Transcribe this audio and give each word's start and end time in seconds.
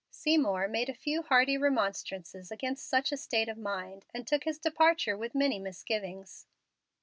Seymour 0.09 0.67
made 0.67 0.89
a 0.89 0.95
few 0.95 1.21
hearty 1.21 1.59
remonstrances 1.59 2.49
against 2.49 2.87
such 2.87 3.11
a 3.11 3.17
state 3.17 3.47
of 3.47 3.55
mind, 3.55 4.07
and 4.15 4.25
took 4.25 4.45
his 4.45 4.57
departure 4.57 5.15
with 5.15 5.35
many 5.35 5.59
misgivings. 5.59 6.47